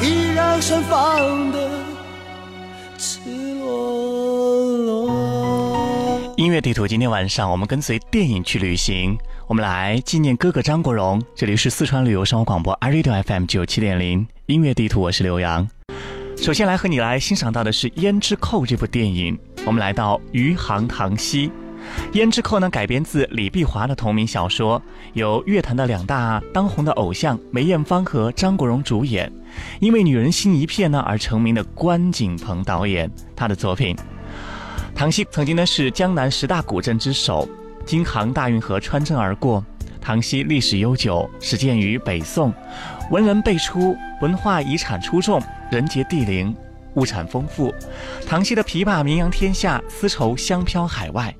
[0.00, 1.68] 依然盛放的
[2.96, 3.18] 赤
[3.58, 6.20] 裸裸。
[6.36, 11.20] 音乐地图，今天晚上我们跟随电影去旅行，我们来纪念哥哥张国荣。
[11.34, 15.68] 这里是四川旅游生活广播，iRadio FM 九七点零音乐地图，我是刘洋。
[16.36, 19.36] 首先来和你来欣赏到的是《胭脂扣》这部电影，
[19.66, 21.50] 我们来到余杭塘溪。
[22.18, 24.80] 《胭脂扣》呢改编自李碧华的同名小说，
[25.12, 29.30] 由乐坛的两大当红的偶像梅艳芳和张国荣主演，
[29.80, 33.96] 因为《女人心一片》呢而成名的关锦鹏导演他的作品。
[34.94, 37.48] 唐溪曾经呢是江南十大古镇之首，
[37.84, 39.64] 京杭大运河穿镇而过。
[40.00, 42.52] 唐溪历史悠久，始建于北宋，
[43.10, 46.54] 文人辈出，文化遗产出众，人杰地灵，
[46.94, 47.74] 物产丰富。
[48.26, 51.34] 唐溪的琵琶名扬天下，丝绸香飘海外。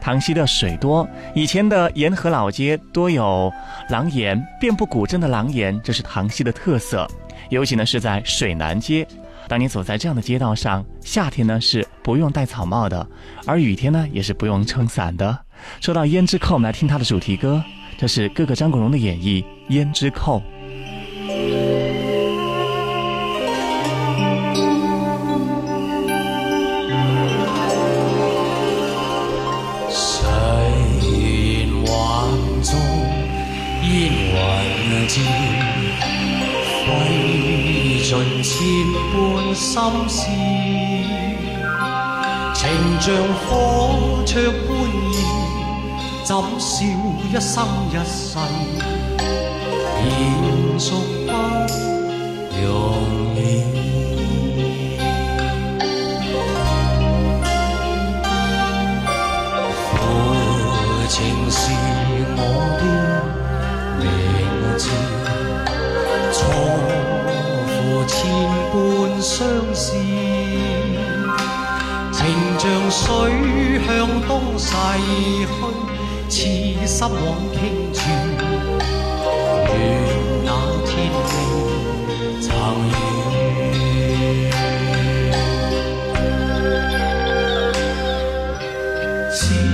[0.00, 3.52] 塘溪的水多，以前的沿河老街多有
[3.88, 7.06] 廊檐，遍布古镇的廊檐，这是塘溪的特色。
[7.50, 9.06] 尤其呢是在水南街，
[9.48, 13.06] 当你走在这样的街道上，夏天呢是不用戴草帽的，
[13.46, 15.36] 而雨天呢也是不用撑伞的。
[15.80, 17.62] 说到《胭脂扣》，我们来听它的主题歌，
[17.98, 20.38] 这是哥哥张国荣的演绎《胭脂扣》。
[36.86, 40.28] 挥尽千般心思，
[42.52, 42.70] 情
[43.00, 43.14] 像
[43.44, 45.18] 火灼般热，
[46.24, 46.84] 怎消
[47.32, 48.38] 一生一世？
[50.00, 54.03] 延续不容易。
[68.74, 68.82] 半
[69.22, 69.92] 相思，
[72.12, 72.26] 情
[72.58, 73.06] 像水
[73.86, 74.74] 向东逝
[75.46, 75.54] 去，
[76.28, 77.16] 痴心枉
[77.52, 77.60] 倾
[77.92, 78.00] 注。
[79.68, 79.78] 愿
[80.44, 80.50] 那
[80.86, 80.92] 天
[82.40, 82.42] 曾
[89.20, 89.22] 长
[89.68, 89.73] 远。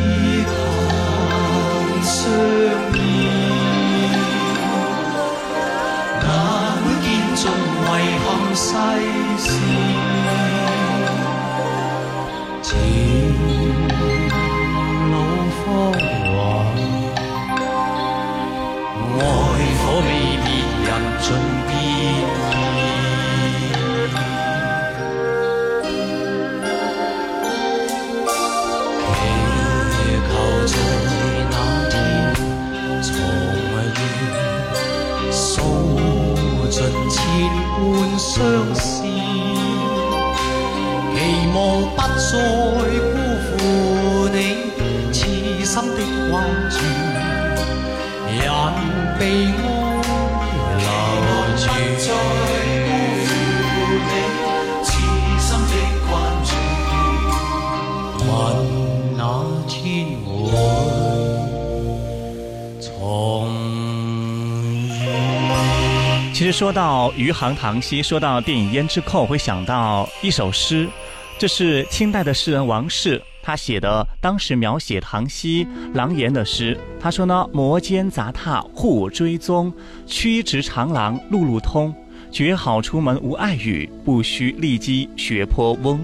[66.40, 70.88] 其实说到余杭塘溪，说到电影《胭脂扣》，会想到一首诗，
[71.36, 76.74] 这是清代的诗人王氏他写的，当时描写塘溪狼烟的诗。
[76.98, 79.70] 他说呢：“摩肩杂踏互追踪，
[80.06, 81.92] 曲直长廊路路通。
[82.32, 86.00] 绝好出门无碍语，不须立跻学坡翁。”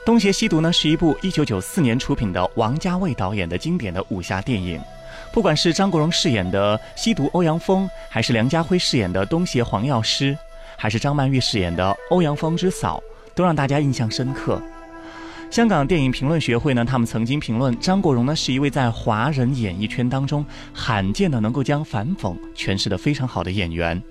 [0.07, 4.81] 《东邪西毒》呢，是一部一九九四年出品的王家卫导演的经典的武侠电影。
[5.35, 10.35] 不管是张国荣饰演的西毒欧阳锋，还是梁家辉饰演的东邪黄药师。
[10.81, 13.03] 还是张曼玉饰演的欧阳锋之嫂，
[13.35, 14.59] 都让大家印象深刻。
[15.51, 24.03] 香港电影评论学会呢，他们曾经评论张国荣呢是一位在华人演艺圈当中罕见的能够将反讽诠释的非常好的演员。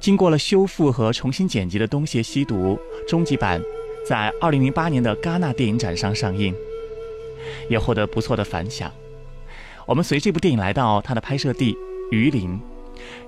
[0.00, 2.78] 经过了修复和重新剪辑的《东邪西毒》
[3.08, 3.58] 终极版，
[4.06, 6.54] 在2008年的戛纳电影展上上映，
[7.70, 8.92] 也获得不错的反响。
[9.86, 11.74] 我们随这部电影来到它的拍摄地
[12.10, 12.60] 榆林。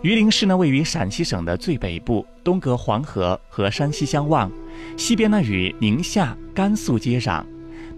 [0.04, 4.52] 榆林市呢，位于陕西省的最北部，东隔黄河和山西相望，
[4.98, 7.42] 西边呢与宁夏、甘肃接壤，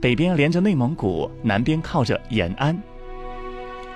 [0.00, 2.80] 北边连着内蒙古，南边靠着延安。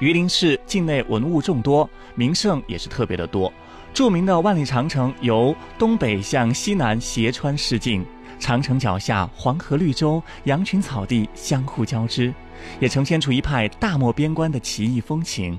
[0.00, 3.52] 榆林市境内文物众多，名胜也是特别的多。
[3.94, 8.04] 著名的万里长城由东北向西南斜穿市境，
[8.40, 12.34] 长城脚下黄河绿洲、羊群草地相互交织，
[12.80, 15.56] 也呈现出一派大漠边关的奇异风情。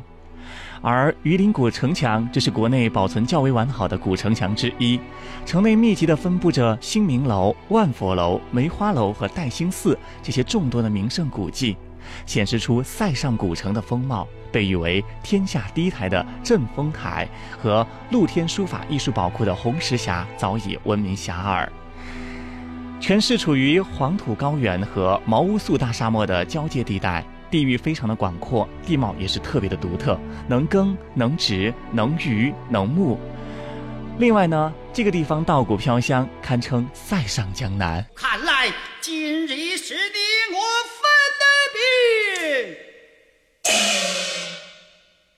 [0.81, 4.99] 而榆林古城墙，这是国内保存较为完好的古城墙之一。
[5.45, 11.77] 城内密集地分布着兴明楼、万佛楼、梅花楼和岱兴寺这些众多的名胜古迹，
[12.25, 14.27] 显示出塞上古城的风貌。
[14.51, 17.25] 被誉为“天下第一台”的镇风台
[17.57, 21.65] 和露天书法艺术宝库的红石峡早已闻名遐迩。
[22.99, 27.23] 全市处于黄土高原和毛乌素大沙漠的交界地带。
[27.51, 30.17] 地域非常的广阔，地貌也是特别的独特，
[30.47, 33.19] 能耕能植能渔能牧。
[34.17, 38.03] 另外呢，这个地方稻谷飘香，堪称塞上江南。
[38.15, 40.19] 看来今日是你
[40.53, 40.63] 我
[42.39, 42.55] 分
[43.67, 43.71] 的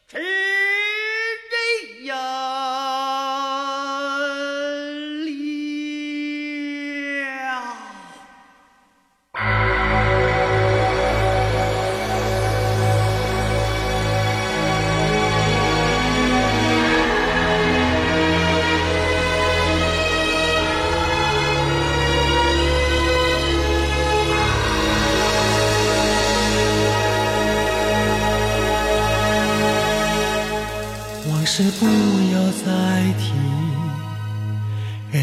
[0.08, 0.53] 吃。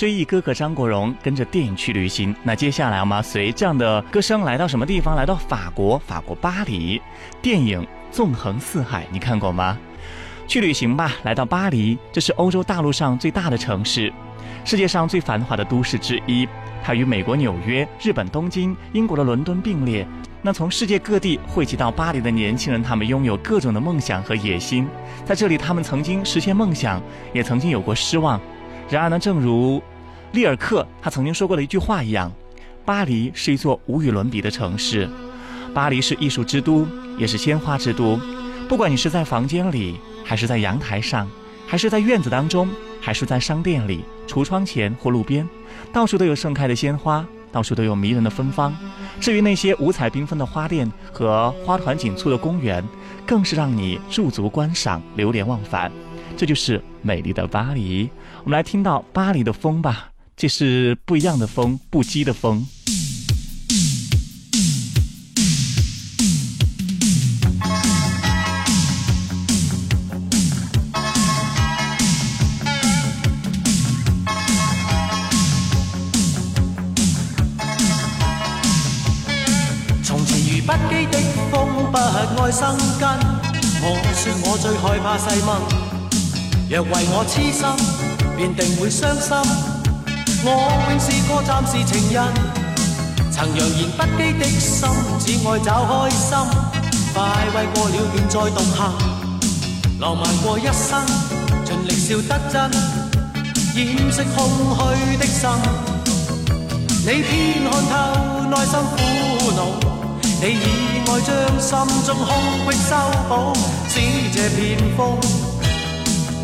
[0.00, 2.34] 追忆哥哥张国荣，跟着电影去旅行。
[2.42, 5.14] 那接下来我们随这样的歌声来到什么地方？
[5.14, 6.98] 来到法国，法国巴黎。
[7.42, 9.76] 电影纵横四海，你看过吗？
[10.48, 14.10] 去旅行吧，来到巴黎，这是欧洲大陆上最大的城市，
[14.64, 16.48] 世界上最繁华的都市之一。
[16.82, 20.08] 它与美国纽约、日本东京、英国的伦敦并列。
[20.40, 24.88] 那从世界各地汇集到巴黎的年轻人，他们拥有各种的梦想和野心。
[25.26, 26.98] 在这里，他们曾经实现梦想，
[27.34, 28.40] 也曾经有过失望。
[28.88, 29.80] 然而呢，正如
[30.32, 32.30] 利尔克他曾经说过的一句话一样，
[32.84, 35.08] 巴黎是一座无与伦比的城市，
[35.74, 36.86] 巴黎是艺术之都，
[37.18, 38.18] 也是鲜花之都。
[38.68, 41.28] 不管你是在房间里，还是在阳台上，
[41.66, 42.68] 还是在院子当中，
[43.00, 45.46] 还是在商店里、橱窗前或路边，
[45.92, 48.72] 到处都有盛开的鲜花，到处都有迷人的芬芳。
[49.18, 52.84] 至于那些五彩缤纷的花店和花团锦簇的公园，
[53.26, 55.90] 更是让你驻足观赏、流连忘返。
[56.36, 58.08] 这就是美丽的巴黎。
[58.44, 60.09] 我们来听到巴黎的风吧。
[60.40, 62.66] 这是不一样的风，不羁的风。
[80.02, 81.18] 从前如不羁的
[81.52, 81.98] 风，不
[82.42, 83.12] 爱生根。
[83.82, 89.69] 我说我最害怕细问，若为我痴心，便定会伤心。
[90.42, 92.24] 我永是个暂时情人，
[93.30, 96.38] 曾扬言不羁的心，只爱找开心。
[97.12, 98.92] 快慰过了便再动行，
[100.00, 100.98] 浪漫过一生，
[101.62, 102.72] 尽力笑得真，
[103.76, 105.46] 掩饰空虚的心。
[107.04, 109.66] 你偏看透内心苦恼，
[110.40, 112.96] 你以爱将心中空隙修
[113.28, 113.52] 补，
[113.90, 114.00] 使
[114.32, 115.18] 这片风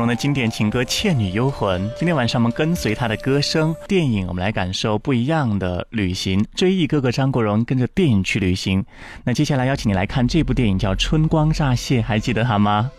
[0.08, 8.84] 的经典情歌《倩女幽魂》，今天晚上我们跟随他的歌声、电影，我们来感受不一样的旅行，追忆哥哥张国荣，跟着电影去旅行。
[9.26, 12.90] 那接下来邀请你来看这部电影，叫《春光乍泄》，还记得他吗？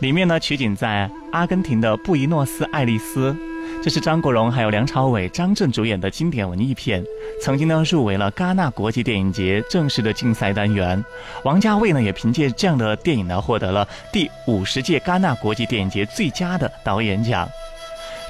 [0.00, 3.53] 里面呢取景在阿根廷的布宜诺斯艾利斯。
[3.84, 7.04] 这是张国荣、还有梁朝伟、张震主演的经典文艺片，
[7.38, 11.04] 曾经呢入围了戛纳国际电影节正式的竞赛单元。
[11.44, 17.46] 王家卫呢也凭借这样的电影呢获得了第五十届戛纳国际电影节最佳的导演奖。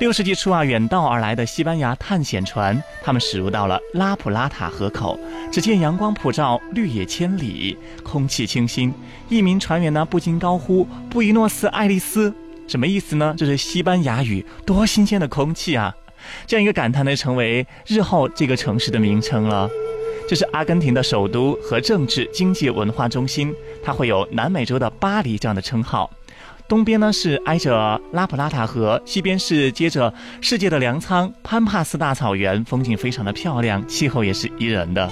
[0.01, 5.17] 六世纪初啊，远道而来的西班牙探险船，他们驶入到了拉普拉塔河口，
[5.53, 8.93] 只见阳光普照，绿野千里，空气清新。
[9.29, 12.35] 一名船员呢不禁高呼：“布宜诺斯艾利斯，
[12.66, 13.35] 什么意思呢？
[13.37, 15.94] 这是西班牙语，多新鲜的空气啊！
[16.46, 19.68] 这样一个感叹呢，成为日后这个城市的名称了。
[20.27, 26.11] 这是阿根廷的首都和政治、经济、文化中心，它会有南美洲的巴黎这样的称号。
[26.66, 35.11] 东边呢是挨着拉普拉塔河，西边是接着世界的粮仓潘帕斯大草原，风景非常的漂亮，气候也是宜人的。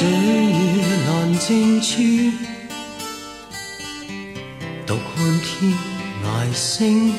[0.00, 1.98] 这夜阑静处，
[4.86, 5.72] 独看天
[6.24, 7.12] 涯星。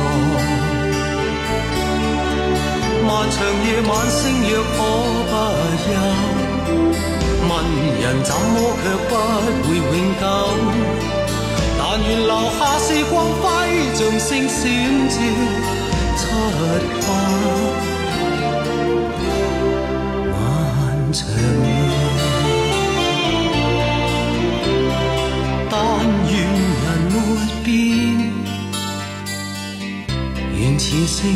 [3.07, 4.79] 漫长夜晚星若可
[5.25, 5.33] 不
[5.81, 5.83] 休，
[7.49, 7.51] 问
[8.01, 9.11] 人怎么却不
[9.69, 9.83] 会永
[10.21, 10.23] 久？
[11.79, 13.37] 但愿留下是光辉，
[13.95, 14.59] 像星闪
[15.09, 15.11] 照
[16.19, 16.21] 漆
[17.01, 17.03] 黑
[20.33, 20.35] 漫
[21.13, 21.19] 长。
[31.17, 31.27] 长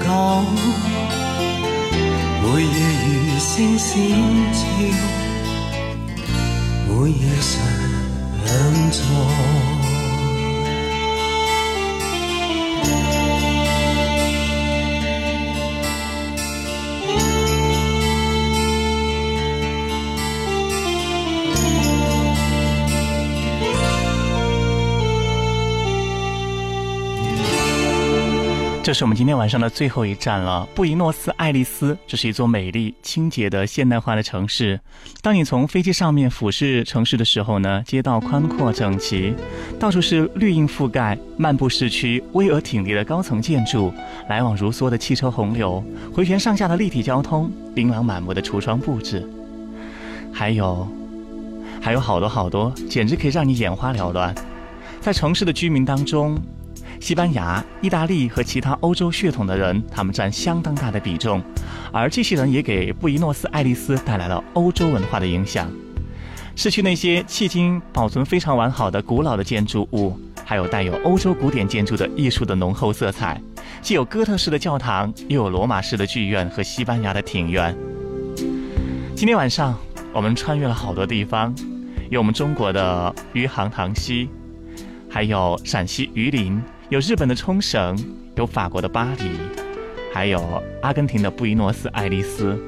[0.00, 0.42] 久，
[2.42, 4.00] 每夜如星闪
[4.54, 6.24] 照，
[6.88, 8.90] 每夜常
[9.68, 9.73] 在。
[28.84, 31.96] 这是我们今天晚上的最后一站了，布宜诺斯艾利斯。
[32.06, 34.78] 这是一座美丽、清洁的现代化的城市。
[35.22, 39.34] 当你从飞机上面俯视城市的时候呢，街道宽阔整齐，
[39.80, 43.90] 到处是绿荫覆盖，漫步市区巍峨挺立的高层建筑，
[44.28, 49.26] 来往如梭的汽车洪流，回旋上下的立体交通，琳琅满目的橱窗布置，
[50.30, 50.86] 还有，
[51.80, 54.34] 还有好多好多，简直可以让你眼花缭乱。
[55.00, 56.38] 在城市的居民当中。
[57.00, 61.42] 西班牙、意大利和其他欧洲血统的人，他们占相当大的比重，
[61.92, 65.70] 而这些人也给布宜诺斯艾利斯带来了欧洲文化的影响。
[66.56, 73.40] 市区那些迄今保存非常完好的古老的建筑物，还有带有欧洲古典建筑的艺术的浓厚色彩，
[73.82, 77.76] 既有哥特式的教堂，又有罗马式的剧院和西班牙的庭院。
[79.16, 79.76] 今天晚上
[80.12, 81.52] 我们穿越了好多地方，
[82.08, 84.28] 有我们中国的余杭塘溪，
[85.10, 86.62] 还有陕西榆林。
[86.90, 87.96] 有日本的冲绳，
[88.36, 89.30] 有法国的巴黎，
[90.12, 92.58] 还有阿根廷的布宜诺斯艾利斯，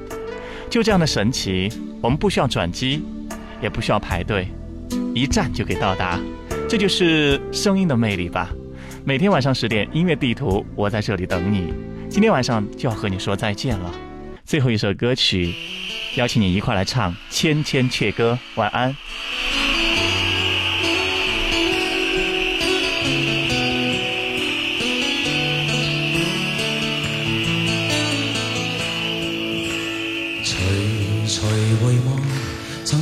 [0.69, 1.69] 就这样的神奇，
[2.01, 3.03] 我们不需要转机，
[3.61, 4.47] 也不需要排队，
[5.13, 6.19] 一站就可以到达，
[6.67, 8.49] 这就是声音的魅力吧。
[9.05, 11.71] 每天晚上十点，音乐地图，我在这里等你。
[12.09, 13.93] 今天晚上就要和你说再见了，
[14.45, 15.53] 最后一首歌曲，
[16.15, 18.95] 邀请你一块来唱《千千阙歌》，晚安。